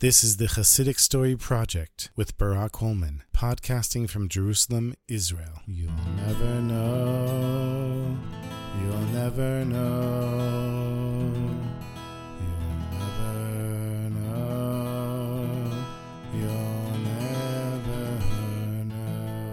This 0.00 0.24
is 0.24 0.38
the 0.38 0.46
Hasidic 0.46 0.98
Story 0.98 1.36
Project 1.36 2.10
with 2.16 2.38
Barak 2.38 2.76
Holman, 2.76 3.22
podcasting 3.34 4.08
from 4.08 4.30
Jerusalem, 4.30 4.94
Israel. 5.08 5.60
You'll 5.66 5.92
never 6.16 6.62
know. 6.62 8.16
You'll 8.80 9.08
never 9.12 9.62
know. 9.66 11.34
You'll 12.40 12.78
never 12.98 14.08
know. 14.08 15.70
You'll 16.32 16.98
never 17.04 18.14
know. 18.86 19.52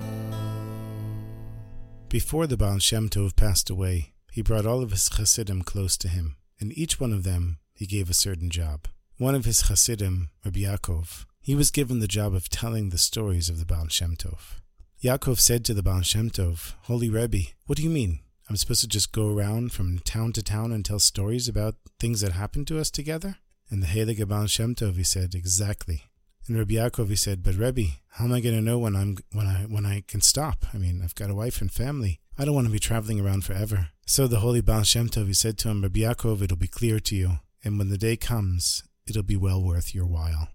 Before 2.08 2.48
the 2.48 2.56
Baal 2.56 2.80
Shem 2.80 3.10
Tov 3.10 3.36
passed 3.36 3.70
away, 3.70 4.14
he 4.32 4.42
brought 4.42 4.66
all 4.66 4.82
of 4.82 4.92
his 4.92 5.10
Hasidim 5.10 5.64
close 5.64 5.98
to 5.98 6.08
him, 6.08 6.38
and 6.58 6.72
each 6.78 7.02
one 7.02 7.12
of 7.12 7.26
them 7.26 7.58
he 7.74 7.86
gave 7.86 8.10
a 8.10 8.14
certain 8.14 8.50
job. 8.50 8.88
One 9.20 9.34
of 9.34 9.46
his 9.46 9.62
Hasidim, 9.62 10.30
Rabbi 10.46 10.60
Yaakov, 10.60 11.26
he 11.42 11.56
was 11.56 11.72
given 11.72 12.00
the 12.00 12.08
job 12.08 12.36
of 12.36 12.50
telling 12.50 12.90
the 12.90 13.00
stories 13.00 13.50
of 13.50 13.58
the 13.58 13.66
Baal 13.66 13.88
Shem 13.88 14.16
Tov. 14.16 14.60
Yaakov 15.04 15.40
said 15.40 15.66
to 15.66 15.74
the 15.74 15.82
Baal 15.82 16.04
Shem 16.04 16.30
Tov, 16.30 16.74
Holy 16.84 17.10
Rebbe, 17.10 17.50
what 17.66 17.78
do 17.78 17.84
you 17.84 17.90
mean? 17.90 18.20
I'm 18.48 18.58
supposed 18.58 18.82
to 18.82 18.88
just 18.88 19.12
go 19.12 19.36
around 19.36 19.72
from 19.72 19.98
town 19.98 20.34
to 20.34 20.44
town 20.44 20.72
and 20.72 20.86
tell 20.86 21.00
stories 21.00 21.48
about 21.48 21.74
things 22.00 22.22
that 22.22 22.34
happened 22.34 22.68
to 22.68 22.80
us 22.80 22.92
together? 22.92 23.38
And 23.72 23.82
the 23.82 23.88
Heilige 23.88 24.28
Baal 24.28 24.46
Shem 24.46 24.76
Tov, 24.76 24.98
he 24.98 25.04
said, 25.04 25.34
exactly. 25.34 26.04
And 26.48 26.56
Rabbi 26.56 26.76
Yaakov, 26.76 27.10
he 27.10 27.16
said, 27.16 27.42
but 27.42 27.56
Rebbe, 27.56 27.94
how 28.10 28.26
am 28.26 28.34
I 28.34 28.40
going 28.40 28.56
to 28.56 28.62
know 28.62 28.78
when 28.78 28.96
I'm 28.96 29.18
when 29.34 29.48
I 29.48 29.66
when 29.68 29.88
I 29.88 30.04
can 30.08 30.22
stop? 30.22 30.64
I 30.76 30.78
mean, 30.78 31.02
I've 31.04 31.16
got 31.16 31.32
a 31.32 31.36
wife 31.36 31.60
and 31.60 31.72
family. 31.72 32.20
I 32.38 32.46
don't 32.46 32.54
want 32.54 32.68
to 32.68 32.72
be 32.72 32.78
traveling 32.78 33.20
around 33.20 33.46
forever. 33.46 33.90
So 34.06 34.28
the 34.28 34.42
holy 34.42 34.62
Baal 34.62 34.84
Shem 34.84 35.10
Tov, 35.10 35.26
he 35.26 35.34
said 35.34 35.58
to 35.58 35.70
him, 35.70 35.82
Rabbi 35.82 36.02
Yaakov, 36.02 36.44
it'll 36.44 36.56
be 36.56 36.68
clear 36.68 37.00
to 37.00 37.16
you, 37.16 37.40
and 37.64 37.80
when 37.80 37.90
the 37.90 37.98
day 37.98 38.16
comes, 38.16 38.84
it'll 39.10 39.24
be 39.24 39.36
well 39.36 39.62
worth 39.64 39.94
your 39.94 40.06
while. 40.06 40.50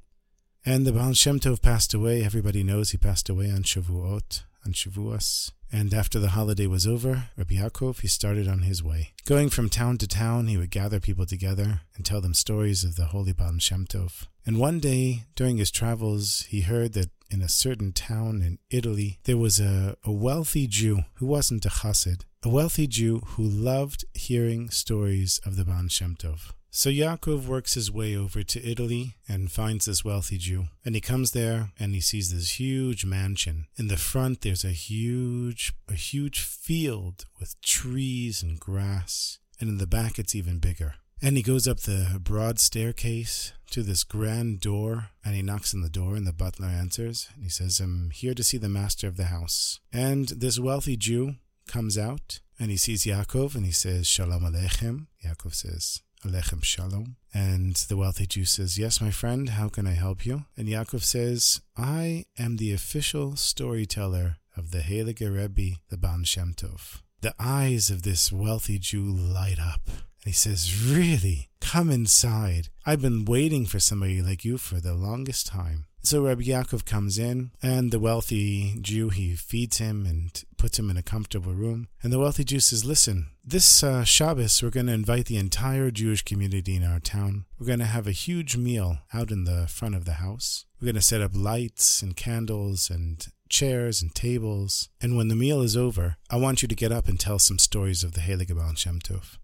And 0.65 0.87
the 0.87 0.93
Baal 0.93 1.12
Shem 1.12 1.41
Tov 1.41 1.60
passed 1.60 1.93
away. 1.93 2.23
Everybody 2.23 2.62
knows 2.62 2.91
he 2.91 2.97
passed 2.97 3.29
away 3.29 3.51
on 3.51 3.65
Shavuot, 3.65 4.43
on 4.65 4.73
Shavuos. 4.73 5.51
And 5.73 5.93
after 5.93 6.18
the 6.18 6.30
holiday 6.30 6.66
was 6.66 6.87
over, 6.87 7.24
Rabbi 7.37 7.54
Yaakov, 7.54 8.01
he 8.01 8.09
started 8.09 8.46
on 8.46 8.60
his 8.60 8.82
way. 8.82 9.15
Going 9.24 9.49
from 9.49 9.71
town 9.71 9.99
to 9.99 10.07
town, 10.07 10.46
he 10.46 10.57
would 10.57 10.71
gather 10.71 11.01
people 11.01 11.27
together 11.27 11.80
and 11.96 12.04
tell 12.04 12.21
them 12.21 12.35
stories 12.35 12.85
of 12.85 12.96
the 12.96 13.07
holy 13.07 13.32
Baal 13.32 13.59
Shem 13.59 13.87
Tov. 13.87 14.27
And 14.45 14.59
one 14.59 14.80
day, 14.80 15.24
during 15.34 15.57
his 15.57 15.71
travels, 15.71 16.43
he 16.49 16.60
heard 16.60 16.93
that 16.93 17.10
in 17.30 17.43
a 17.43 17.49
certain 17.49 17.93
town 17.93 18.43
in 18.43 18.59
Italy, 18.71 19.18
there 19.24 19.38
was 19.38 19.59
a, 19.59 19.96
a 20.05 20.12
wealthy 20.12 20.66
Jew 20.66 21.05
who 21.15 21.27
wasn't 21.27 21.65
a 21.65 21.71
chassid, 21.71 22.23
a 22.43 22.49
wealthy 22.49 22.87
Jew 22.87 23.21
who 23.30 23.43
loved 23.43 24.05
hearing 24.12 24.68
stories 24.68 25.40
of 25.46 25.57
the 25.57 25.65
Baal 25.65 25.88
Shem 25.88 26.15
Tov. 26.15 26.52
So 26.74 26.88
Yaakov 26.88 27.45
works 27.45 27.74
his 27.74 27.92
way 27.92 28.16
over 28.16 28.42
to 28.42 28.66
Italy 28.66 29.16
and 29.28 29.52
finds 29.52 29.84
this 29.84 30.06
wealthy 30.06 30.38
Jew. 30.38 30.68
And 30.87 30.95
he 30.95 31.02
comes 31.02 31.32
there 31.32 31.70
and 31.78 31.95
he 31.95 32.01
sees 32.01 32.32
this 32.32 32.59
huge 32.59 33.04
mansion. 33.04 33.66
In 33.76 33.88
the 33.88 33.98
front 33.98 34.40
there's 34.40 34.65
a 34.65 34.68
huge 34.68 35.74
a 35.87 35.93
huge 35.93 36.40
field 36.40 37.26
with 37.38 37.60
trees 37.60 38.43
and 38.43 38.59
grass. 38.59 39.38
And 39.60 39.68
in 39.68 39.76
the 39.76 39.87
back 39.87 40.18
it's 40.18 40.34
even 40.34 40.60
bigger. 40.60 40.95
And 41.20 41.37
he 41.37 41.43
goes 41.43 41.68
up 41.68 41.80
the 41.80 42.18
broad 42.18 42.59
staircase 42.59 43.52
to 43.70 43.82
this 43.82 44.02
grand 44.02 44.60
door 44.60 45.10
and 45.23 45.34
he 45.34 45.43
knocks 45.43 45.74
on 45.74 45.82
the 45.82 45.90
door 45.90 46.16
and 46.16 46.26
the 46.26 46.32
butler 46.32 46.68
answers 46.68 47.28
and 47.34 47.45
he 47.45 47.50
says, 47.50 47.80
I'm 47.80 48.09
here 48.15 48.32
to 48.32 48.43
see 48.43 48.56
the 48.56 48.70
master 48.70 49.06
of 49.06 49.18
the 49.18 49.26
house. 49.26 49.78
And 49.93 50.28
this 50.28 50.59
wealthy 50.59 50.96
Jew 50.96 51.34
comes 51.68 51.98
out 51.98 52.40
and 52.59 52.70
he 52.70 52.78
sees 52.78 53.04
Yaakov 53.04 53.54
and 53.54 53.66
he 53.66 53.73
says, 53.73 54.06
Shalom 54.06 54.43
Aleichem. 54.43 55.09
Yaakov 55.23 55.54
says, 55.54 56.00
Alechem 56.24 56.65
Shalom. 56.65 57.16
And 57.34 57.74
the 57.74 57.96
wealthy 57.96 58.26
Jew 58.26 58.45
says, 58.45 58.78
Yes, 58.78 59.01
my 59.01 59.10
friend, 59.10 59.51
how 59.51 59.68
can 59.68 59.87
I 59.87 59.92
help 59.92 60.24
you? 60.24 60.45
And 60.56 60.68
Yaakov 60.68 61.02
says, 61.02 61.60
I 61.76 62.26
am 62.38 62.56
the 62.56 62.73
official 62.73 63.37
storyteller 63.37 64.37
of 64.56 64.70
the 64.70 64.81
Heilige 64.81 65.20
Rebbe, 65.20 65.78
the 65.88 65.97
Baal 65.97 66.22
Shem 66.25 66.54
Tov. 66.54 67.03
The 67.20 67.34
eyes 67.38 67.91
of 67.91 68.03
this 68.03 68.32
wealthy 68.32 68.78
Jew 68.78 69.05
light 69.05 69.59
up. 69.59 69.82
And 69.87 70.27
he 70.27 70.32
says, 70.32 70.84
Really? 70.84 71.49
Come 71.61 71.91
inside. 71.91 72.69
I've 72.84 73.03
been 73.03 73.25
waiting 73.25 73.66
for 73.66 73.81
somebody 73.81 74.21
like 74.22 74.44
you 74.44 74.59
for 74.59 74.81
the 74.81 74.94
longest 74.94 75.47
time. 75.47 75.87
So 76.05 76.25
Rabbi 76.25 76.43
Yaakov 76.43 76.85
comes 76.85 77.17
in, 77.17 77.53
and 77.63 77.93
the 77.93 78.01
wealthy 78.01 78.77
Jew, 78.81 79.11
he 79.11 79.37
feeds 79.37 79.79
him 79.79 80.05
and 80.05 80.43
puts 80.57 80.77
him 80.77 80.91
in 80.91 80.97
a 80.97 81.03
comfortable 81.03 81.55
room. 81.55 81.87
And 82.03 82.13
the 82.13 82.19
wealthy 82.19 82.43
Jew 82.43 82.59
says, 82.59 82.85
Listen, 82.85 83.29
this 83.45 83.85
uh, 83.85 84.03
Shabbos, 84.03 84.61
we're 84.62 84.71
going 84.71 84.87
to 84.87 84.93
invite 84.93 85.27
the 85.27 85.37
entire 85.37 85.93
Jewish 85.93 86.23
community 86.23 86.75
in 86.75 86.83
our 86.83 86.99
town. 86.99 87.45
We're 87.57 87.69
going 87.69 87.79
to 87.79 87.85
have 87.85 88.09
a 88.09 88.12
huge 88.12 88.57
meal 88.57 88.99
out 89.15 89.31
in 89.31 89.45
the 89.45 89.69
front 89.69 89.95
of 89.95 90.05
the 90.05 90.15
house. 90.15 90.65
We're 90.81 90.87
going 90.87 90.97
to 90.97 91.03
set 91.03 91.21
up 91.21 91.33
lights 91.35 92.03
and 92.03 92.17
candles 92.17 92.91
and 92.91 93.25
chairs 93.49 94.03
and 94.03 94.12
tables. 94.12 94.89
And 95.01 95.17
when 95.17 95.29
the 95.29 95.37
meal 95.37 95.62
is 95.62 95.77
over, 95.77 96.17
I 96.29 96.37
want 96.37 96.62
you 96.62 96.69
to 96.69 96.75
get 96.75 96.91
up 96.91 97.07
and 97.07 97.21
tell 97.21 97.39
some 97.39 97.61
stories 97.61 98.03
of 98.03 98.15
the 98.15 98.23
Heilige 98.23 98.57
Baal 98.57 98.75
Shem 98.75 98.99
Tov. 98.99 99.39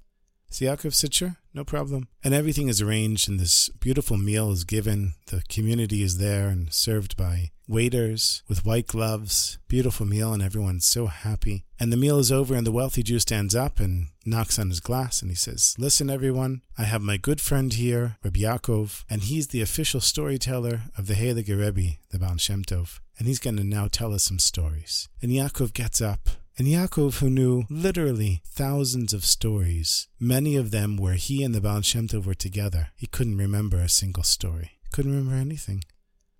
Said, 0.50 1.14
sure, 1.14 1.36
no 1.54 1.64
problem. 1.64 2.08
And 2.24 2.34
everything 2.34 2.68
is 2.68 2.80
arranged, 2.80 3.28
and 3.28 3.38
this 3.38 3.68
beautiful 3.68 4.16
meal 4.16 4.50
is 4.50 4.64
given. 4.64 5.14
The 5.26 5.42
community 5.48 6.02
is 6.02 6.18
there 6.18 6.48
and 6.48 6.72
served 6.72 7.16
by 7.16 7.50
waiters 7.68 8.42
with 8.48 8.64
white 8.64 8.86
gloves. 8.86 9.58
Beautiful 9.68 10.06
meal, 10.06 10.32
and 10.32 10.42
everyone's 10.42 10.86
so 10.86 11.06
happy. 11.06 11.64
And 11.78 11.92
the 11.92 11.96
meal 11.96 12.18
is 12.18 12.32
over, 12.32 12.54
and 12.54 12.66
the 12.66 12.72
wealthy 12.72 13.02
Jew 13.02 13.18
stands 13.18 13.54
up 13.54 13.78
and 13.78 14.08
knocks 14.24 14.58
on 14.58 14.70
his 14.70 14.80
glass, 14.80 15.20
and 15.20 15.30
he 15.30 15.36
says, 15.36 15.76
Listen, 15.78 16.10
everyone, 16.10 16.62
I 16.76 16.84
have 16.84 17.02
my 17.02 17.18
good 17.18 17.40
friend 17.40 17.72
here, 17.72 18.16
Rabbi 18.24 18.40
Yaakov, 18.40 19.04
and 19.10 19.22
he's 19.22 19.48
the 19.48 19.62
official 19.62 20.00
storyteller 20.00 20.82
of 20.96 21.06
the 21.06 21.14
Heilige 21.14 21.48
Rebbe, 21.48 21.98
the 22.10 22.18
Baal 22.18 22.38
Shem 22.38 22.64
Tov. 22.64 23.00
And 23.18 23.26
he's 23.26 23.40
going 23.40 23.56
to 23.56 23.64
now 23.64 23.88
tell 23.88 24.14
us 24.14 24.24
some 24.24 24.38
stories. 24.38 25.08
And 25.20 25.30
Yaakov 25.30 25.72
gets 25.72 26.00
up 26.00 26.28
and 26.58 26.66
Yaakov, 26.66 27.20
who 27.20 27.30
knew 27.30 27.64
literally 27.70 28.42
thousands 28.44 29.14
of 29.14 29.24
stories, 29.24 30.08
many 30.18 30.56
of 30.56 30.72
them 30.72 30.96
where 30.96 31.14
he 31.14 31.44
and 31.44 31.54
the 31.54 31.60
Baal 31.60 31.82
Shem 31.82 32.08
Tov 32.08 32.26
were 32.26 32.34
together, 32.34 32.88
he 32.96 33.06
couldn't 33.06 33.38
remember 33.38 33.78
a 33.78 33.88
single 33.88 34.24
story. 34.24 34.72
Couldn't 34.90 35.12
remember 35.12 35.36
anything. 35.36 35.84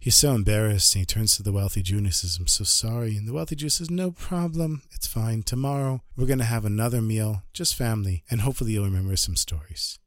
He's 0.01 0.17
so 0.17 0.33
embarrassed, 0.33 0.95
and 0.95 1.03
he 1.03 1.07
turns 1.07 1.37
to 1.37 1.45
the 1.45 1.53
wealthy 1.53 1.83
Jew 1.83 1.99
and 1.99 2.13
says, 2.13 2.37
I'm 2.37 2.49
so 2.49 2.65
sorry. 2.65 3.17
And 3.17 3.29
the 3.29 3.33
wealthy 3.33 3.55
Jew 3.55 3.69
says, 3.69 3.91
No 3.91 4.11
problem. 4.11 4.83
It's 4.93 5.07
fine. 5.07 5.43
Tomorrow, 5.43 6.03
we're 6.17 6.27
going 6.27 6.39
to 6.39 6.45
have 6.45 6.65
another 6.65 7.01
meal, 7.01 7.43
just 7.53 7.77
family, 7.77 8.25
and 8.29 8.41
hopefully 8.41 8.73
you'll 8.73 8.85
remember 8.85 9.17
some 9.17 9.37
stories. 9.37 9.99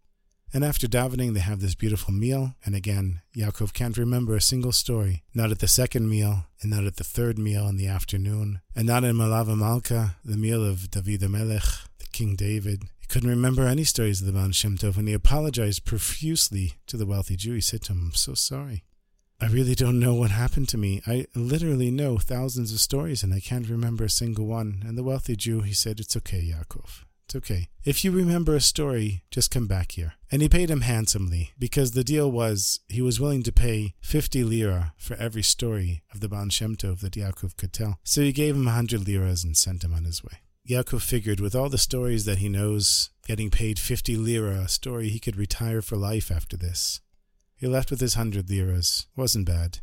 And 0.54 0.66
after 0.66 0.88
davening, 0.88 1.34
they 1.34 1.40
have 1.40 1.62
this 1.62 1.76
beautiful 1.76 2.14
meal. 2.14 2.56
And 2.66 2.76
again, 2.76 3.22
Yaakov 3.36 3.74
can't 3.74 3.98
remember 3.98 4.36
a 4.36 4.42
single 4.42 4.74
story. 4.74 5.24
Not 5.34 5.52
at 5.52 5.60
the 5.60 5.68
second 5.68 6.10
meal, 6.10 6.46
and 6.62 6.72
not 6.72 6.84
at 6.84 6.98
the 6.98 7.04
third 7.04 7.40
meal 7.40 7.68
in 7.68 7.78
the 7.78 7.88
afternoon, 7.88 8.62
and 8.76 8.88
not 8.88 9.04
in 9.04 9.16
Malava 9.16 9.58
Malka, 9.58 10.16
the 10.26 10.38
meal 10.38 10.64
of 10.64 10.92
David 10.92 11.30
Melech, 11.30 11.64
the 12.00 12.08
King 12.12 12.36
David. 12.36 12.84
He 13.00 13.08
couldn't 13.08 13.30
remember 13.30 13.66
any 13.66 13.86
stories 13.86 14.20
of 14.20 14.28
the 14.28 14.34
Baal 14.34 14.52
Shem 14.52 14.78
Tov, 14.78 14.98
and 14.98 15.08
he 15.08 15.14
apologized 15.14 15.86
profusely 15.86 16.74
to 16.88 16.98
the 16.98 17.06
wealthy 17.06 17.38
Jew. 17.38 17.54
He 17.54 17.62
said 17.62 17.84
to 17.84 17.94
him, 17.94 18.02
I'm 18.08 18.14
so 18.14 18.34
sorry. 18.34 18.84
I 19.40 19.48
really 19.48 19.74
don't 19.74 20.00
know 20.00 20.14
what 20.14 20.30
happened 20.30 20.70
to 20.70 20.78
me. 20.78 21.02
I 21.08 21.26
literally 21.34 21.90
know 21.90 22.18
thousands 22.18 22.72
of 22.72 22.80
stories, 22.80 23.24
and 23.24 23.34
I 23.34 23.40
can't 23.40 23.68
remember 23.68 24.04
a 24.04 24.10
single 24.10 24.46
one. 24.46 24.84
And 24.86 24.96
the 24.98 25.04
wealthy 25.04 25.36
Jew, 25.36 25.62
he 25.62 25.74
said, 25.74 26.00
It's 26.00 26.16
okay, 26.18 26.42
Yaakov. 26.42 27.06
It's 27.32 27.50
okay. 27.50 27.70
If 27.86 28.04
you 28.04 28.12
remember 28.12 28.56
a 28.56 28.60
story, 28.60 29.24
just 29.32 29.52
come 29.52 29.66
back 29.66 29.94
here. 29.94 30.16
And 30.34 30.42
he 30.42 30.50
paid 30.50 30.70
him 30.70 30.82
handsomely, 30.82 31.54
because 31.58 31.92
the 31.92 32.04
deal 32.04 32.30
was 32.30 32.82
he 32.90 33.02
was 33.02 33.22
willing 33.22 33.42
to 33.44 33.54
pay 33.54 33.94
50 34.02 34.44
lira 34.44 34.94
for 34.98 35.16
every 35.16 35.42
story 35.42 36.04
of 36.14 36.20
the 36.20 36.28
Baal 36.28 36.50
Shem 36.50 36.76
Tov 36.76 37.00
that 37.00 37.14
Yaakov 37.14 37.56
could 37.56 37.72
tell. 37.72 38.00
So 38.04 38.20
he 38.20 38.34
gave 38.34 38.58
him 38.58 38.64
a 38.64 38.76
100 38.76 39.08
liras 39.08 39.46
and 39.46 39.56
sent 39.56 39.82
him 39.82 39.94
on 39.94 40.04
his 40.04 40.22
way. 40.22 40.40
Yaakov 40.68 41.04
figured 41.04 41.40
with 41.40 41.56
all 41.56 41.70
the 41.70 41.78
stories 41.78 42.26
that 42.26 42.40
he 42.40 42.50
knows, 42.50 43.12
getting 43.26 43.50
paid 43.50 43.80
50 43.80 44.18
lira 44.18 44.64
a 44.66 44.68
story, 44.68 45.08
he 45.08 45.20
could 45.20 45.38
retire 45.38 45.82
for 45.82 45.96
life 45.96 46.32
after 46.32 46.58
this. 46.58 47.00
He 47.56 47.66
left 47.66 47.92
with 47.92 48.02
his 48.02 48.18
100 48.18 48.50
liras. 48.50 49.08
Wasn't 49.16 49.46
bad. 49.46 49.80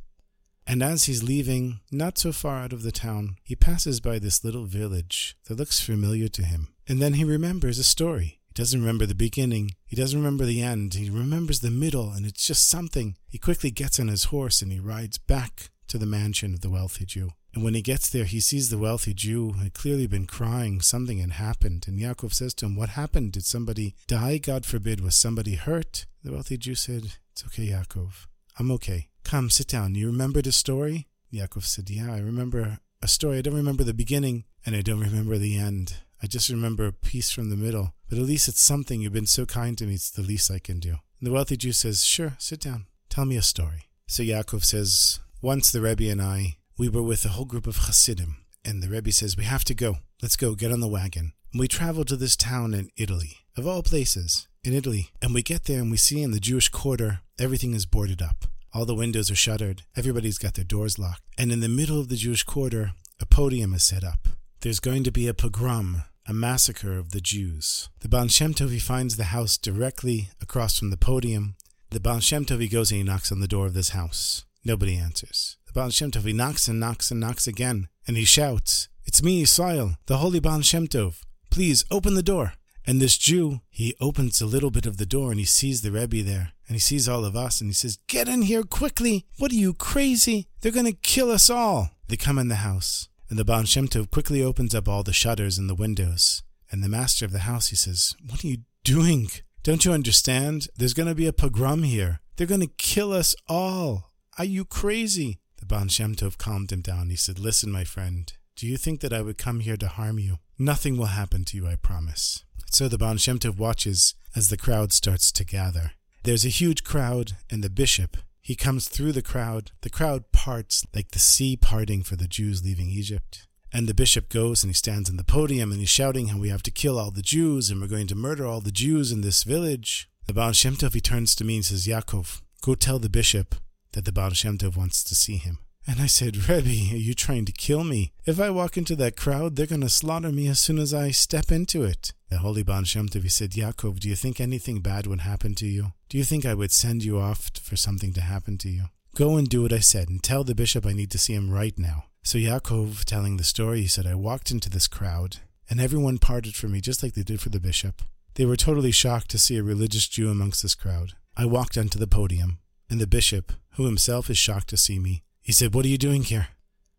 And 0.66 0.82
as 0.82 1.04
he's 1.04 1.22
leaving, 1.22 1.80
not 1.90 2.18
so 2.18 2.30
far 2.30 2.58
out 2.58 2.74
of 2.74 2.82
the 2.82 2.92
town, 2.92 3.36
he 3.42 3.56
passes 3.56 4.00
by 4.00 4.18
this 4.18 4.44
little 4.44 4.66
village 4.66 5.34
that 5.46 5.56
looks 5.56 5.80
familiar 5.80 6.28
to 6.28 6.42
him. 6.42 6.74
And 6.88 7.02
then 7.02 7.14
he 7.14 7.24
remembers 7.24 7.78
a 7.78 7.84
story. 7.84 8.40
He 8.48 8.54
doesn't 8.54 8.80
remember 8.80 9.04
the 9.04 9.14
beginning. 9.14 9.72
He 9.86 9.94
doesn't 9.94 10.18
remember 10.18 10.46
the 10.46 10.62
end. 10.62 10.94
He 10.94 11.10
remembers 11.10 11.60
the 11.60 11.70
middle, 11.70 12.10
and 12.12 12.24
it's 12.24 12.46
just 12.46 12.66
something. 12.66 13.16
He 13.28 13.38
quickly 13.38 13.70
gets 13.70 14.00
on 14.00 14.08
his 14.08 14.24
horse 14.24 14.62
and 14.62 14.72
he 14.72 14.80
rides 14.80 15.18
back 15.18 15.70
to 15.88 15.98
the 15.98 16.06
mansion 16.06 16.54
of 16.54 16.62
the 16.62 16.70
wealthy 16.70 17.04
Jew. 17.04 17.30
And 17.54 17.62
when 17.62 17.74
he 17.74 17.82
gets 17.82 18.08
there, 18.08 18.24
he 18.24 18.40
sees 18.40 18.70
the 18.70 18.78
wealthy 18.78 19.14
Jew 19.14 19.52
had 19.52 19.74
clearly 19.74 20.06
been 20.06 20.26
crying. 20.26 20.80
Something 20.80 21.18
had 21.18 21.32
happened. 21.32 21.86
And 21.88 21.98
Yaakov 21.98 22.32
says 22.34 22.54
to 22.54 22.66
him, 22.66 22.76
What 22.76 22.90
happened? 22.90 23.32
Did 23.32 23.44
somebody 23.44 23.94
die? 24.06 24.38
God 24.38 24.64
forbid. 24.64 25.00
Was 25.00 25.14
somebody 25.14 25.54
hurt? 25.54 26.06
The 26.22 26.32
wealthy 26.32 26.56
Jew 26.56 26.74
said, 26.74 27.16
It's 27.32 27.44
okay, 27.46 27.68
Yaakov. 27.68 28.26
I'm 28.58 28.70
okay. 28.72 29.08
Come, 29.24 29.50
sit 29.50 29.68
down. 29.68 29.94
You 29.94 30.06
remember 30.06 30.42
the 30.42 30.52
story? 30.52 31.08
Yaakov 31.32 31.64
said, 31.64 31.90
Yeah, 31.90 32.12
I 32.12 32.18
remember 32.18 32.78
a 33.02 33.08
story. 33.08 33.38
I 33.38 33.42
don't 33.42 33.54
remember 33.54 33.84
the 33.84 33.94
beginning, 33.94 34.44
and 34.64 34.74
I 34.76 34.82
don't 34.82 35.00
remember 35.00 35.38
the 35.38 35.58
end. 35.58 35.94
I 36.22 36.26
just 36.26 36.48
remember 36.48 36.86
a 36.86 36.92
piece 36.92 37.30
from 37.30 37.50
the 37.50 37.56
middle. 37.56 37.94
But 38.08 38.18
at 38.18 38.24
least 38.24 38.48
it's 38.48 38.60
something. 38.60 39.00
You've 39.00 39.12
been 39.12 39.26
so 39.26 39.46
kind 39.46 39.76
to 39.78 39.86
me. 39.86 39.94
It's 39.94 40.10
the 40.10 40.22
least 40.22 40.50
I 40.50 40.58
can 40.58 40.80
do. 40.80 40.96
And 41.20 41.26
the 41.26 41.32
wealthy 41.32 41.56
Jew 41.56 41.72
says, 41.72 42.04
Sure, 42.04 42.34
sit 42.38 42.60
down. 42.60 42.86
Tell 43.08 43.24
me 43.24 43.36
a 43.36 43.42
story. 43.42 43.88
So 44.06 44.22
Yaakov 44.22 44.64
says, 44.64 45.20
Once 45.42 45.70
the 45.70 45.80
Rebbe 45.80 46.10
and 46.10 46.22
I, 46.22 46.56
we 46.76 46.88
were 46.88 47.02
with 47.02 47.24
a 47.24 47.30
whole 47.30 47.44
group 47.44 47.66
of 47.66 47.76
Hasidim, 47.76 48.38
and 48.64 48.82
the 48.82 48.88
Rebbe 48.88 49.12
says, 49.12 49.36
We 49.36 49.44
have 49.44 49.64
to 49.64 49.74
go. 49.74 49.96
Let's 50.22 50.36
go, 50.36 50.54
get 50.54 50.72
on 50.72 50.80
the 50.80 50.88
wagon. 50.88 51.32
And 51.52 51.60
we 51.60 51.68
travel 51.68 52.04
to 52.04 52.16
this 52.16 52.36
town 52.36 52.74
in 52.74 52.90
Italy, 52.96 53.38
of 53.56 53.66
all 53.66 53.82
places, 53.82 54.48
in 54.64 54.74
Italy. 54.74 55.10
And 55.22 55.34
we 55.34 55.42
get 55.42 55.64
there 55.64 55.80
and 55.80 55.90
we 55.90 55.96
see 55.96 56.22
in 56.22 56.32
the 56.32 56.40
Jewish 56.40 56.68
quarter, 56.68 57.20
everything 57.38 57.74
is 57.74 57.86
boarded 57.86 58.20
up. 58.22 58.46
All 58.74 58.84
the 58.84 58.94
windows 58.94 59.30
are 59.30 59.36
shuttered, 59.36 59.82
everybody's 59.96 60.38
got 60.38 60.54
their 60.54 60.64
doors 60.64 60.98
locked. 60.98 61.22
And 61.38 61.50
in 61.50 61.60
the 61.60 61.68
middle 61.68 61.98
of 61.98 62.08
the 62.08 62.16
Jewish 62.16 62.42
quarter, 62.42 62.92
a 63.20 63.26
podium 63.26 63.74
is 63.74 63.82
set 63.82 64.04
up. 64.04 64.28
There's 64.60 64.80
going 64.80 65.04
to 65.04 65.12
be 65.12 65.28
a 65.28 65.34
pogrom, 65.34 66.02
a 66.26 66.34
massacre 66.34 66.98
of 66.98 67.12
the 67.12 67.20
Jews. 67.20 67.88
The 68.00 68.08
Baal 68.08 68.26
he 68.26 68.78
finds 68.80 69.16
the 69.16 69.24
house 69.24 69.56
directly 69.56 70.30
across 70.42 70.76
from 70.80 70.90
the 70.90 70.96
podium. 70.96 71.54
The 71.90 72.00
Baal 72.00 72.18
he 72.18 72.66
goes 72.66 72.90
and 72.90 72.98
he 72.98 73.04
knocks 73.04 73.30
on 73.30 73.38
the 73.38 73.46
door 73.46 73.66
of 73.66 73.74
this 73.74 73.90
house. 73.90 74.46
Nobody 74.64 74.96
answers. 74.96 75.58
The 75.66 75.72
Baal 75.72 75.90
he 75.90 76.32
knocks 76.32 76.66
and 76.66 76.80
knocks 76.80 77.12
and 77.12 77.20
knocks 77.20 77.46
again, 77.46 77.86
and 78.08 78.16
he 78.16 78.24
shouts, 78.24 78.88
It's 79.04 79.22
me, 79.22 79.44
Yisrael, 79.44 79.94
the 80.06 80.16
holy 80.16 80.40
Baal 80.40 80.62
Shem 80.62 80.88
Tov. 80.88 81.22
Please 81.50 81.84
open 81.88 82.14
the 82.14 82.22
door. 82.22 82.54
And 82.84 83.00
this 83.00 83.16
Jew, 83.16 83.60
he 83.70 83.94
opens 84.00 84.40
a 84.40 84.46
little 84.46 84.72
bit 84.72 84.86
of 84.86 84.96
the 84.96 85.06
door 85.06 85.30
and 85.30 85.38
he 85.38 85.46
sees 85.46 85.82
the 85.82 85.92
Rebbe 85.92 86.24
there. 86.24 86.52
And 86.66 86.74
he 86.74 86.80
sees 86.80 87.08
all 87.08 87.24
of 87.24 87.36
us 87.36 87.60
and 87.60 87.70
he 87.70 87.74
says, 87.74 87.98
Get 88.08 88.28
in 88.28 88.42
here 88.42 88.64
quickly. 88.64 89.24
What 89.36 89.52
are 89.52 89.56
you, 89.56 89.72
crazy? 89.72 90.48
They're 90.60 90.72
going 90.72 90.86
to 90.86 90.92
kill 90.92 91.30
us 91.30 91.48
all. 91.48 91.90
They 92.08 92.16
come 92.16 92.38
in 92.38 92.48
the 92.48 92.56
house. 92.56 93.08
And 93.30 93.38
the 93.38 93.44
Baal 93.44 93.64
Shem 93.64 93.88
Tov 93.88 94.10
quickly 94.10 94.42
opens 94.42 94.74
up 94.74 94.88
all 94.88 95.02
the 95.02 95.12
shutters 95.12 95.58
and 95.58 95.68
the 95.68 95.74
windows. 95.74 96.42
And 96.70 96.82
the 96.82 96.88
master 96.88 97.24
of 97.24 97.32
the 97.32 97.40
house, 97.40 97.68
he 97.68 97.76
says, 97.76 98.14
What 98.28 98.44
are 98.44 98.48
you 98.48 98.58
doing? 98.84 99.28
Don't 99.62 99.84
you 99.84 99.92
understand? 99.92 100.68
There's 100.76 100.94
going 100.94 101.08
to 101.08 101.14
be 101.14 101.26
a 101.26 101.32
pogrom 101.32 101.82
here. 101.82 102.20
They're 102.36 102.46
going 102.46 102.60
to 102.60 102.72
kill 102.78 103.12
us 103.12 103.34
all. 103.48 104.12
Are 104.38 104.44
you 104.44 104.64
crazy? 104.64 105.40
The 105.58 105.66
Baal 105.66 105.88
Shem 105.88 106.14
Tov 106.14 106.38
calmed 106.38 106.72
him 106.72 106.80
down. 106.80 107.10
He 107.10 107.16
said, 107.16 107.38
Listen, 107.38 107.70
my 107.70 107.84
friend, 107.84 108.32
do 108.56 108.66
you 108.66 108.76
think 108.76 109.00
that 109.00 109.12
I 109.12 109.22
would 109.22 109.38
come 109.38 109.60
here 109.60 109.76
to 109.76 109.88
harm 109.88 110.18
you? 110.18 110.38
Nothing 110.58 110.96
will 110.96 111.06
happen 111.06 111.44
to 111.46 111.56
you, 111.56 111.66
I 111.66 111.76
promise. 111.76 112.44
So 112.70 112.88
the 112.88 112.98
Baal 112.98 113.16
Shem 113.16 113.38
Tov 113.38 113.58
watches 113.58 114.14
as 114.36 114.48
the 114.48 114.56
crowd 114.56 114.92
starts 114.92 115.32
to 115.32 115.44
gather. 115.44 115.92
There's 116.24 116.44
a 116.44 116.50
huge 116.50 116.84
crowd, 116.84 117.32
and 117.50 117.62
the 117.64 117.70
bishop, 117.70 118.16
he 118.48 118.56
comes 118.56 118.88
through 118.88 119.12
the 119.12 119.20
crowd. 119.20 119.72
The 119.82 119.90
crowd 119.90 120.32
parts 120.32 120.86
like 120.94 121.10
the 121.10 121.18
sea 121.18 121.54
parting 121.54 122.02
for 122.02 122.16
the 122.16 122.26
Jews 122.26 122.64
leaving 122.64 122.88
Egypt. 122.88 123.46
And 123.74 123.86
the 123.86 123.92
bishop 123.92 124.30
goes 124.30 124.62
and 124.62 124.70
he 124.70 124.74
stands 124.74 125.10
on 125.10 125.18
the 125.18 125.22
podium 125.22 125.70
and 125.70 125.80
he's 125.80 125.90
shouting 125.90 126.28
how 126.28 126.38
we 126.38 126.48
have 126.48 126.62
to 126.62 126.70
kill 126.70 126.98
all 126.98 127.10
the 127.10 127.20
Jews 127.20 127.68
and 127.68 127.78
we're 127.78 127.88
going 127.88 128.06
to 128.06 128.14
murder 128.14 128.46
all 128.46 128.62
the 128.62 128.72
Jews 128.72 129.12
in 129.12 129.20
this 129.20 129.42
village. 129.42 130.08
The 130.26 130.32
Baal 130.32 130.52
Shem 130.52 130.76
Tov, 130.76 130.94
he 130.94 131.00
turns 131.02 131.34
to 131.34 131.44
me 131.44 131.56
and 131.56 131.64
says, 131.66 131.86
Yaakov, 131.86 132.40
go 132.62 132.74
tell 132.74 132.98
the 132.98 133.10
bishop 133.10 133.54
that 133.92 134.06
the 134.06 134.12
Baal 134.12 134.30
Shem 134.30 134.56
Tov 134.56 134.78
wants 134.78 135.04
to 135.04 135.14
see 135.14 135.36
him. 135.36 135.58
And 135.88 136.02
I 136.02 136.06
said, 136.06 136.50
Rebbe, 136.50 136.68
are 136.68 136.98
you 136.98 137.14
trying 137.14 137.46
to 137.46 137.52
kill 137.52 137.82
me? 137.82 138.12
If 138.26 138.38
I 138.38 138.50
walk 138.50 138.76
into 138.76 138.94
that 138.96 139.16
crowd, 139.16 139.56
they're 139.56 139.64
going 139.64 139.80
to 139.80 139.88
slaughter 139.88 140.30
me 140.30 140.46
as 140.46 140.60
soon 140.60 140.78
as 140.78 140.92
I 140.92 141.12
step 141.12 141.50
into 141.50 141.82
it. 141.82 142.12
The 142.28 142.38
Holy 142.38 142.62
Baal 142.62 142.84
Shem 142.84 143.08
said, 143.08 143.52
Yaakov, 143.52 143.98
do 143.98 144.10
you 144.10 144.14
think 144.14 144.38
anything 144.38 144.80
bad 144.80 145.06
would 145.06 145.22
happen 145.22 145.54
to 145.54 145.66
you? 145.66 145.94
Do 146.10 146.18
you 146.18 146.24
think 146.24 146.44
I 146.44 146.52
would 146.52 146.72
send 146.72 147.04
you 147.04 147.18
off 147.18 147.50
for 147.62 147.76
something 147.76 148.12
to 148.12 148.20
happen 148.20 148.58
to 148.58 148.68
you? 148.68 148.84
Go 149.14 149.38
and 149.38 149.48
do 149.48 149.62
what 149.62 149.72
I 149.72 149.78
said 149.78 150.10
and 150.10 150.22
tell 150.22 150.44
the 150.44 150.54
bishop 150.54 150.84
I 150.84 150.92
need 150.92 151.10
to 151.12 151.18
see 151.18 151.32
him 151.32 151.50
right 151.50 151.76
now. 151.78 152.04
So 152.22 152.36
Yaakov, 152.36 153.06
telling 153.06 153.38
the 153.38 153.42
story, 153.42 153.80
he 153.80 153.86
said, 153.86 154.06
I 154.06 154.14
walked 154.14 154.50
into 154.50 154.68
this 154.68 154.88
crowd, 154.88 155.38
and 155.70 155.80
everyone 155.80 156.18
parted 156.18 156.54
for 156.54 156.68
me 156.68 156.82
just 156.82 157.02
like 157.02 157.14
they 157.14 157.22
did 157.22 157.40
for 157.40 157.48
the 157.48 157.60
bishop. 157.60 158.02
They 158.34 158.44
were 158.44 158.56
totally 158.56 158.92
shocked 158.92 159.30
to 159.30 159.38
see 159.38 159.56
a 159.56 159.62
religious 159.62 160.06
Jew 160.06 160.30
amongst 160.30 160.62
this 160.62 160.74
crowd. 160.74 161.14
I 161.34 161.46
walked 161.46 161.78
onto 161.78 161.98
the 161.98 162.06
podium, 162.06 162.58
and 162.90 163.00
the 163.00 163.06
bishop, 163.06 163.52
who 163.76 163.86
himself 163.86 164.28
is 164.28 164.36
shocked 164.36 164.68
to 164.68 164.76
see 164.76 164.98
me, 164.98 165.22
he 165.48 165.52
said, 165.54 165.72
What 165.72 165.86
are 165.86 165.88
you 165.88 165.96
doing 165.96 166.24
here? 166.24 166.48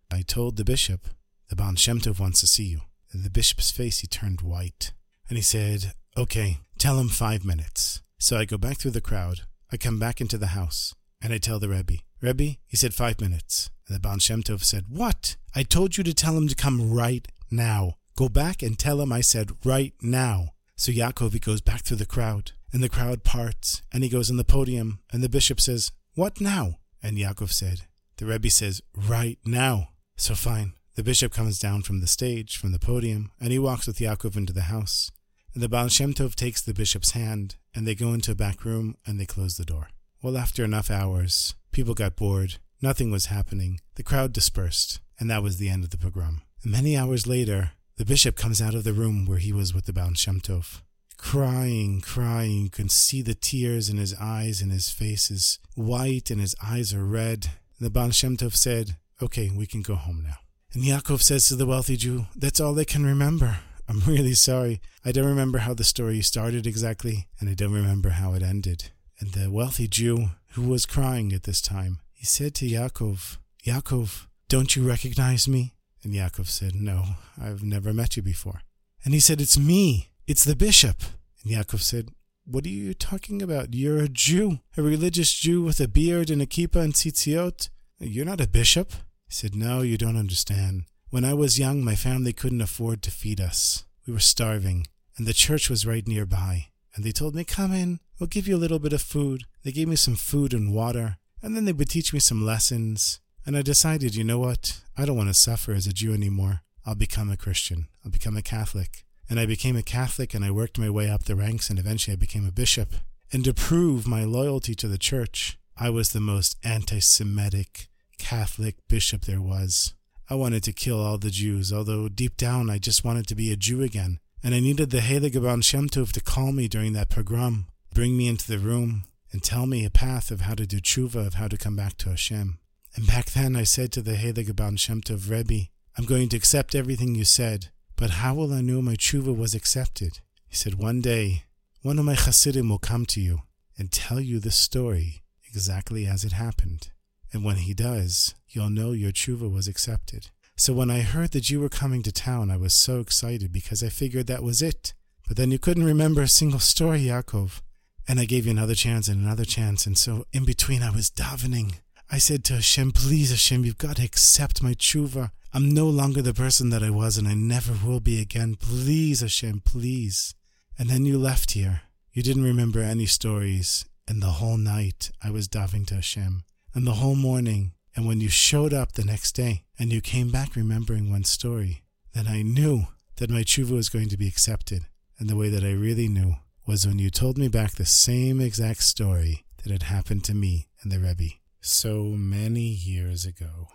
I 0.10 0.24
told 0.24 0.58
the 0.58 0.64
bishop, 0.64 1.02
The 1.50 1.56
Baal 1.56 1.76
Shem 1.76 2.00
Tov 2.00 2.20
wants 2.20 2.40
to 2.40 2.48
see 2.48 2.64
you. 2.64 2.82
The 3.14 3.30
bishop's 3.30 3.70
face, 3.70 4.00
he 4.00 4.08
turned 4.08 4.42
white. 4.42 4.92
And 5.28 5.38
he 5.38 5.44
said, 5.44 5.94
Okay, 6.18 6.58
tell 6.80 6.98
him 6.98 7.10
five 7.10 7.46
minutes. 7.46 8.02
So 8.18 8.38
I 8.38 8.46
go 8.46 8.58
back 8.58 8.78
through 8.78 8.98
the 8.98 9.02
crowd. 9.02 9.42
I 9.72 9.78
come 9.78 10.00
back 10.00 10.20
into 10.20 10.40
the 10.40 10.58
house. 10.58 10.96
And 11.22 11.32
I 11.32 11.38
tell 11.38 11.60
the 11.60 11.70
Rebbe, 11.70 12.00
Rebbe, 12.22 12.58
he 12.66 12.76
said 12.76 12.96
five 12.96 13.22
minutes. 13.22 13.70
And 13.88 13.96
the 13.96 14.00
Baal 14.00 14.18
Shem 14.18 14.42
Tov 14.42 14.64
said, 14.64 14.86
What? 14.90 15.36
I 15.54 15.62
told 15.62 16.00
you 16.00 16.04
to 16.04 16.14
tell 16.16 16.36
him 16.36 16.48
to 16.48 16.56
come 16.56 16.92
right 16.92 17.28
now. 17.52 17.98
Go 18.16 18.30
back 18.30 18.64
and 18.64 18.80
tell 18.80 19.00
him 19.00 19.14
I 19.14 19.22
said 19.22 19.52
right 19.64 19.94
now. 20.02 20.54
So 20.76 20.92
Yaakov, 20.92 21.34
he 21.34 21.40
goes 21.40 21.62
back 21.62 21.84
through 21.84 21.98
the 21.98 22.08
crowd. 22.08 22.54
And 22.74 22.82
the 22.82 22.90
crowd 22.90 23.24
parts. 23.24 23.84
And 23.94 24.04
he 24.04 24.10
goes 24.10 24.32
on 24.32 24.38
the 24.38 24.44
podium. 24.44 25.02
And 25.14 25.22
the 25.22 25.30
bishop 25.30 25.62
says, 25.62 25.92
What 26.16 26.42
now? 26.42 26.80
And 27.04 27.16
Yaakov 27.16 27.52
said, 27.52 27.82
The 28.20 28.26
Rebbe 28.26 28.50
says, 28.50 28.82
Right 28.94 29.40
now. 29.46 29.92
So 30.18 30.36
fine. 30.36 30.74
The 30.96 31.04
bishop 31.04 31.32
comes 31.32 31.58
down 31.58 31.84
from 31.84 32.02
the 32.02 32.08
stage, 32.08 32.58
from 32.58 32.74
the 32.74 32.80
podium, 32.80 33.32
and 33.40 33.54
he 33.54 33.60
walks 33.60 33.88
with 33.88 34.00
Yaakov 34.00 34.36
into 34.36 34.52
the 34.52 34.64
house. 34.64 35.10
And 35.54 35.64
the 35.64 35.70
Baal 35.70 35.88
Shem 35.88 36.14
Tov 36.14 36.36
takes 36.36 36.62
the 36.62 36.74
bishop's 36.74 37.12
hand, 37.12 37.56
and 37.74 37.88
they 37.88 37.96
go 37.96 38.12
into 38.12 38.34
a 38.34 38.36
back 38.36 38.66
room 38.66 38.98
and 39.06 39.18
they 39.18 39.26
close 39.26 39.56
the 39.56 39.64
door. 39.64 39.88
Well, 40.22 40.38
after 40.38 40.66
enough 40.66 40.92
hours, 40.92 41.56
people 41.72 41.94
got 41.94 42.18
bored, 42.18 42.58
nothing 42.82 43.10
was 43.10 43.28
happening, 43.28 43.80
the 43.96 44.04
crowd 44.04 44.34
dispersed, 44.34 45.00
and 45.18 45.32
that 45.32 45.42
was 45.42 45.56
the 45.56 45.70
end 45.70 45.86
of 45.86 45.92
the 45.92 45.98
pogrom. 45.98 46.42
And 46.64 46.74
many 46.74 46.98
hours 46.98 47.26
later, 47.26 47.72
the 47.96 48.04
bishop 48.04 48.36
comes 48.36 48.62
out 48.62 48.76
of 48.76 48.84
the 48.84 48.92
room 48.92 49.26
where 49.26 49.38
he 49.38 49.54
was 49.54 49.74
with 49.74 49.86
the 49.86 49.94
Baal 49.94 50.14
Shem 50.16 50.42
Tov. 50.42 50.82
Crying, 51.16 52.02
crying, 52.02 52.64
you 52.64 52.70
can 52.70 52.90
see 52.90 53.22
the 53.22 53.34
tears 53.34 53.88
in 53.88 53.96
his 53.96 54.14
eyes, 54.20 54.62
and 54.62 54.74
his 54.74 54.90
face 54.90 55.32
is 55.32 55.60
white, 55.76 56.30
and 56.30 56.42
his 56.42 56.56
eyes 56.62 56.94
are 56.94 57.06
red. 57.06 57.52
And 57.80 57.86
the 57.86 57.90
Baal 57.90 58.12
Shem 58.12 58.36
Tov 58.36 58.56
said, 58.56 58.98
Okay, 59.22 59.50
we 59.50 59.66
can 59.66 59.82
go 59.82 59.96
home 59.96 60.24
now. 60.24 60.38
And 60.74 60.84
Yaakov 60.84 61.22
says 61.22 61.48
to 61.48 61.56
the 61.56 61.66
wealthy 61.66 61.98
Jew, 61.98 62.26
That's 62.36 62.60
all 62.60 62.78
I 62.78 62.84
can 62.84 63.06
remember. 63.06 63.60
I'm 63.88 64.02
really 64.02 64.34
sorry. 64.34 64.82
I 65.04 65.12
don't 65.12 65.26
remember 65.26 65.60
how 65.60 65.74
the 65.74 65.84
story 65.84 66.22
started 66.22 66.68
exactly, 66.68 67.28
and 67.40 67.50
I 67.50 67.54
don't 67.54 67.74
remember 67.74 68.10
how 68.10 68.34
it 68.34 68.44
ended. 68.44 68.92
And 69.20 69.32
the 69.32 69.50
wealthy 69.50 69.88
Jew, 69.88 70.30
who 70.52 70.64
was 70.64 70.86
crying 70.86 71.34
at 71.34 71.44
this 71.44 71.62
time, 71.62 72.00
he 72.14 72.26
said 72.26 72.54
to 72.56 72.68
Yaakov, 72.68 73.38
Yaakov, 73.66 74.28
don't 74.48 74.76
you 74.76 74.88
recognize 74.88 75.48
me? 75.48 75.74
And 76.04 76.14
Yaakov 76.14 76.48
said, 76.48 76.76
No, 76.76 77.04
I've 77.42 77.64
never 77.64 77.94
met 77.94 78.18
you 78.18 78.24
before. 78.24 78.62
And 79.04 79.14
he 79.14 79.20
said, 79.20 79.42
It's 79.42 79.58
me. 79.58 80.10
It's 80.28 80.44
the 80.44 80.56
bishop. 80.56 80.98
And 81.44 81.54
Yaakov 81.54 81.82
said, 81.82 82.10
What 82.52 82.66
are 82.66 82.70
you 82.70 82.96
talking 82.96 83.44
about? 83.44 83.76
You're 83.76 84.00
a 84.00 84.08
Jew, 84.08 84.62
a 84.76 84.82
religious 84.82 85.32
Jew 85.34 85.62
with 85.62 85.80
a 85.80 85.88
beard 85.88 86.32
and 86.32 86.42
a 86.42 86.48
kippah 86.48 86.82
and 86.82 86.96
tzitziot. 86.96 87.70
You're 88.00 88.26
not 88.26 88.42
a 88.42 88.48
bishop. 88.48 88.92
He 89.28 89.34
said, 89.36 89.54
No, 89.54 89.82
you 89.82 90.00
don't 90.00 90.18
understand. 90.18 90.86
When 91.12 91.24
I 91.24 91.36
was 91.36 91.60
young, 91.60 91.84
my 91.84 91.94
family 91.94 92.34
couldn't 92.34 92.62
afford 92.62 93.04
to 93.04 93.12
feed 93.12 93.40
us. 93.40 93.86
We 94.08 94.14
were 94.14 94.20
starving, 94.20 94.88
and 95.16 95.28
the 95.28 95.34
church 95.34 95.70
was 95.70 95.86
right 95.86 96.08
nearby. 96.08 96.70
And 96.96 97.06
they 97.06 97.12
told 97.12 97.36
me, 97.36 97.44
Come 97.44 97.72
in, 97.72 98.00
we'll 98.20 98.26
give 98.26 98.48
you 98.48 98.56
a 98.56 98.64
little 98.64 98.80
bit 98.80 98.94
of 98.94 99.04
food. 99.04 99.44
They 99.64 99.72
gave 99.72 99.88
me 99.88 99.96
some 99.96 100.16
food 100.16 100.52
and 100.52 100.74
water, 100.74 101.18
and 101.44 101.56
then 101.56 101.66
they 101.66 101.72
would 101.72 101.90
teach 101.90 102.14
me 102.14 102.20
some 102.20 102.44
lessons. 102.44 103.20
And 103.46 103.56
I 103.56 103.62
decided, 103.62 104.16
you 104.16 104.24
know 104.24 104.40
what? 104.40 104.82
I 104.98 105.06
don't 105.06 105.18
want 105.18 105.30
to 105.30 105.36
suffer 105.36 105.74
as 105.74 105.86
a 105.86 105.94
Jew 105.94 106.16
anymore. 106.16 106.62
I'll 106.84 106.96
become 106.96 107.30
a 107.30 107.38
Christian. 107.38 107.90
I'll 108.04 108.10
become 108.12 108.36
a 108.36 108.42
Catholic. 108.42 109.06
And 109.30 109.40
I 109.40 109.46
became 109.46 109.76
a 109.76 109.84
Catholic 109.84 110.34
and 110.34 110.44
I 110.44 110.52
worked 110.52 110.80
my 110.80 110.90
way 110.90 111.10
up 111.10 111.24
the 111.24 111.36
ranks 111.36 111.70
and 111.70 111.78
eventually 111.78 112.14
I 112.14 112.18
became 112.18 112.48
a 112.48 112.52
bishop. 112.52 112.94
And 113.32 113.44
to 113.46 113.54
prove 113.54 114.08
my 114.08 114.24
loyalty 114.24 114.74
to 114.76 114.88
the 114.88 114.98
church, 114.98 115.60
I 115.78 115.90
was 115.90 116.12
the 116.12 116.20
most 116.20 116.58
anti 116.64 117.00
Semitic 117.00 117.88
Catholic 118.18 118.76
bishop 118.88 119.26
there 119.26 119.42
was. 119.42 119.94
I 120.30 120.36
wanted 120.36 120.64
to 120.64 120.74
kill 120.74 121.00
all 121.00 121.18
the 121.18 121.32
Jews, 121.32 121.72
although 121.72 122.08
deep 122.08 122.38
down 122.38 122.70
I 122.70 122.78
just 122.78 123.04
wanted 123.04 123.28
to 123.28 123.36
be 123.36 123.52
a 123.52 123.56
Jew 123.56 123.82
again. 123.82 124.20
And 124.44 124.54
I 124.54 124.60
needed 124.60 124.90
the 124.90 125.00
Heilige 125.00 125.42
Baal 125.42 125.62
Shem 125.62 125.90
Tov 125.90 126.12
to 126.14 126.22
call 126.22 126.52
me 126.52 126.68
during 126.68 126.94
that 126.94 127.10
pogrom, 127.10 127.66
bring 127.94 128.16
me 128.16 128.28
into 128.28 128.48
the 128.48 128.60
room, 128.60 129.06
and 129.32 129.44
tell 129.44 129.66
me 129.66 129.86
a 129.86 129.90
path 129.90 130.32
of 130.32 130.42
how 130.42 130.54
to 130.56 130.66
do 130.66 130.80
tshuva, 130.80 131.28
of 131.28 131.34
how 131.36 131.48
to 131.48 131.58
come 131.58 131.76
back 131.76 131.98
to 131.98 132.10
Hashem. 132.10 132.60
And 132.96 133.08
back 133.08 133.32
then 133.32 133.56
I 133.56 133.64
said 133.64 133.92
to 133.94 134.02
the 134.02 134.14
Heilige 134.14 134.56
Baal 134.56 134.76
Shem 134.76 135.02
Tov, 135.02 135.30
Rebbe, 135.30 135.70
I'm 135.98 136.06
going 136.06 136.30
to 136.30 136.38
accept 136.38 136.76
everything 136.76 137.16
you 137.16 137.26
said, 137.26 137.70
but 138.00 138.12
how 138.12 138.34
will 138.34 138.54
I 138.54 138.62
know 138.62 138.82
my 138.82 138.96
tshuva 138.96 139.36
was 139.36 139.54
accepted? 139.54 140.22
He 140.48 140.56
said, 140.56 140.76
One 140.76 141.02
day, 141.02 141.44
one 141.82 142.00
of 142.00 142.06
my 142.06 142.16
Hasidim 142.16 142.70
will 142.70 142.80
come 142.80 143.06
to 143.08 143.20
you 143.20 143.42
and 143.78 143.92
tell 143.92 144.22
you 144.22 144.40
the 144.40 144.52
story 144.52 145.24
exactly 145.50 146.06
as 146.06 146.24
it 146.24 146.32
happened. 146.32 146.92
And 147.34 147.44
when 147.44 147.58
he 147.58 147.74
does, 147.74 148.36
you'll 148.48 148.70
know 148.70 148.94
your 148.94 149.12
tshuva 149.12 149.52
was 149.52 149.68
accepted. 149.68 150.30
So 150.56 150.72
when 150.74 150.90
I 150.90 151.02
heard 151.02 151.32
that 151.32 151.50
you 151.50 151.60
were 151.60 151.68
coming 151.68 152.02
to 152.04 152.12
town, 152.12 152.50
I 152.50 152.56
was 152.56 152.74
so 152.74 153.02
excited 153.02 153.52
because 153.52 153.84
I 153.84 153.90
figured 153.90 154.28
that 154.28 154.44
was 154.44 154.62
it. 154.62 154.94
But 155.28 155.36
then 155.36 155.52
you 155.52 155.60
couldn't 155.60 155.84
remember 155.84 156.22
a 156.22 156.28
single 156.30 156.60
story, 156.60 157.02
Yaakov. 157.02 157.60
And 158.08 158.18
I 158.18 158.26
gave 158.26 158.46
you 158.46 158.52
another 158.52 158.76
chance 158.76 159.10
and 159.10 159.22
another 159.22 159.46
chance. 159.46 159.86
And 159.86 159.98
so 159.98 160.26
in 160.32 160.46
between, 160.46 160.84
I 160.84 160.90
was 160.90 161.10
davening. 161.10 161.74
I 162.12 162.18
said 162.18 162.44
to 162.46 162.56
Hashem, 162.56 162.94
please, 162.94 163.30
Hashem, 163.30 163.66
you've 163.66 163.78
got 163.78 163.98
to 163.98 164.04
accept 164.04 164.64
my 164.64 164.74
tshuva. 164.74 165.30
I'm 165.54 165.72
no 165.72 165.88
longer 165.88 166.24
the 166.24 166.34
person 166.34 166.72
that 166.72 166.82
I 166.82 166.90
was 166.90 167.20
and 167.20 167.28
I 167.28 167.36
never 167.36 167.74
will 167.86 168.00
be 168.00 168.20
again. 168.20 168.56
Please, 168.56 169.22
Hashem, 169.22 169.62
please. 169.64 170.34
And 170.80 170.90
then 170.90 171.06
you 171.06 171.20
left 171.20 171.52
here. 171.52 171.84
You 172.12 172.24
didn't 172.24 172.44
remember 172.44 172.80
any 172.80 173.06
stories. 173.06 173.86
And 174.08 174.24
the 174.24 174.40
whole 174.42 174.58
night 174.58 175.12
I 175.24 175.30
was 175.30 175.48
davening 175.48 175.86
to 175.88 175.96
Hashem. 175.96 176.46
and 176.74 176.88
the 176.88 176.94
whole 176.94 177.16
morning. 177.16 177.74
And 177.96 178.08
when 178.08 178.22
you 178.22 178.30
showed 178.30 178.74
up 178.74 178.94
the 178.94 179.06
next 179.06 179.34
day 179.34 179.66
and 179.78 179.94
you 179.94 180.02
came 180.02 180.32
back 180.32 180.56
remembering 180.56 181.12
one 181.12 181.26
story, 181.26 181.84
then 182.14 182.28
I 182.28 182.42
knew 182.42 182.88
that 183.18 183.30
my 183.30 183.42
tshuva 183.42 183.72
was 183.72 183.90
going 183.90 184.10
to 184.10 184.18
be 184.18 184.28
accepted. 184.28 184.88
And 185.20 185.30
the 185.30 185.36
way 185.36 185.50
that 185.50 185.64
I 185.64 185.74
really 185.74 186.08
knew 186.08 186.38
was 186.66 186.88
when 186.88 186.98
you 186.98 187.12
told 187.12 187.38
me 187.38 187.50
back 187.50 187.74
the 187.76 187.86
same 187.86 188.42
exact 188.42 188.82
story 188.82 189.46
that 189.64 189.72
had 189.72 189.84
happened 189.84 190.24
to 190.24 190.34
me 190.34 190.70
and 190.82 190.92
the 190.92 191.00
Rebbe 191.00 191.40
so 191.62 192.16
many 192.16 192.62
years 192.62 193.26
ago. 193.26 193.68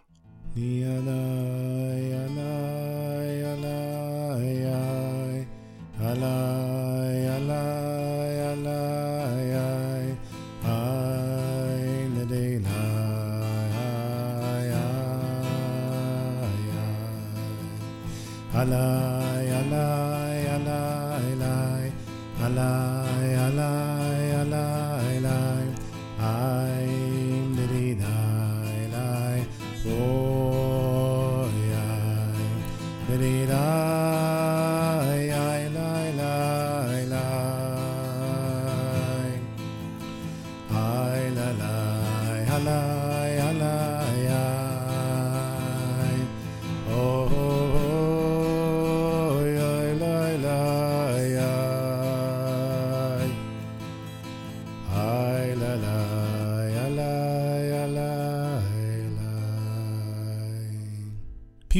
Alai, 18.45 19.15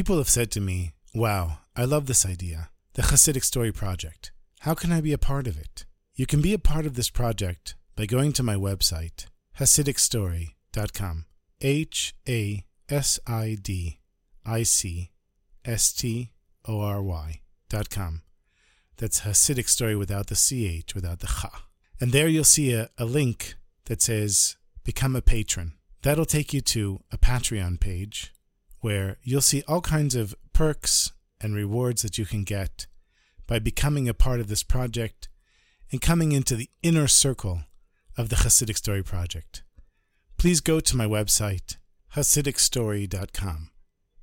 People 0.05 0.17
have 0.17 0.29
said 0.29 0.51
to 0.51 0.61
me, 0.61 0.93
Wow, 1.15 1.61
I 1.75 1.85
love 1.85 2.05
this 2.05 2.27
idea, 2.27 2.69
the 2.93 3.01
Hasidic 3.01 3.43
Story 3.43 3.71
Project. 3.71 4.31
How 4.59 4.75
can 4.75 4.91
I 4.91 5.01
be 5.01 5.13
a 5.13 5.17
part 5.17 5.47
of 5.47 5.57
it? 5.57 5.87
You 6.13 6.27
can 6.27 6.41
be 6.41 6.53
a 6.53 6.59
part 6.59 6.85
of 6.85 6.93
this 6.93 7.09
project 7.09 7.73
by 7.95 8.05
going 8.05 8.31
to 8.33 8.43
my 8.43 8.53
website, 8.53 9.25
HasidicStory.com. 9.59 11.25
H 11.59 12.13
A 12.29 12.65
S 12.87 13.19
I 13.25 13.57
D 13.59 13.99
I 14.45 14.61
C 14.61 15.09
S 15.65 15.91
T 15.91 16.29
O 16.67 16.81
R 16.81 17.01
Y 17.01 17.41
dot 17.67 17.89
com. 17.89 18.21
That's 18.97 19.21
Hasidic 19.21 19.67
Story 19.67 19.95
without 19.95 20.27
the 20.27 20.35
CH, 20.35 20.93
without 20.93 21.21
the 21.21 21.41
Cha. 21.41 21.65
And 21.99 22.11
there 22.11 22.27
you'll 22.27 22.43
see 22.43 22.73
a, 22.73 22.91
a 22.99 23.05
link 23.05 23.55
that 23.85 24.03
says 24.03 24.55
Become 24.83 25.15
a 25.15 25.23
Patron. 25.23 25.73
That'll 26.03 26.25
take 26.25 26.53
you 26.53 26.61
to 26.61 26.99
a 27.11 27.17
Patreon 27.17 27.79
page 27.79 28.34
where 28.85 29.17
you'll 29.23 29.41
see 29.41 29.63
all 29.67 29.81
kinds 29.81 30.13
of 30.13 30.35
perks 30.53 31.11
and 31.41 31.55
rewards 31.55 32.03
that 32.03 32.19
you 32.19 32.25
can 32.25 32.43
get 32.43 32.85
by 33.47 33.57
becoming 33.57 34.07
a 34.07 34.13
part 34.13 34.39
of 34.39 34.47
this 34.47 34.61
project 34.61 35.27
and 35.91 36.01
coming 36.01 36.31
into 36.31 36.55
the 36.55 36.69
inner 36.83 37.07
circle 37.07 37.61
of 38.15 38.29
the 38.29 38.35
Hasidic 38.35 38.77
Story 38.77 39.01
Project. 39.01 39.63
Please 40.37 40.61
go 40.61 40.79
to 40.79 40.95
my 40.95 41.07
website, 41.07 41.77
HasidicStory.com. 42.15 43.71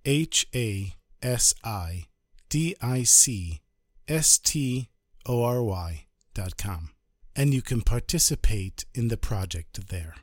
H 0.05 0.47
A 0.55 0.95
S 1.21 1.55
I 1.65 2.05
D 2.49 2.77
I 2.81 3.03
C 3.03 3.63
S 4.07 4.39
T 4.39 4.91
O 5.27 5.43
R 5.43 5.61
Y.com. 5.61 6.91
And 7.35 7.53
you 7.53 7.63
can 7.63 7.83
participate 7.83 8.85
in 8.95 9.09
the 9.09 9.17
project 9.17 9.89
there. 9.89 10.15